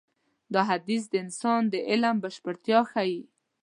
دا 0.53 0.61
حديث 0.71 1.03
د 1.09 1.13
انسان 1.23 1.61
د 1.73 1.75
علم 1.89 2.15
بشپړتيا 2.23 2.79
ښيي. 2.91 3.19